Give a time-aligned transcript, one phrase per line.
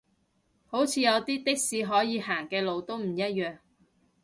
[0.65, 3.59] 好似有啲的士可以行嘅路都唔一樣